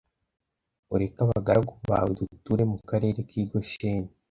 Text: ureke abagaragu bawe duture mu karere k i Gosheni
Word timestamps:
ureke 0.93 1.19
abagaragu 1.25 1.73
bawe 1.89 2.11
duture 2.19 2.63
mu 2.71 2.77
karere 2.89 3.19
k 3.27 3.31
i 3.41 3.43
Gosheni 3.49 4.09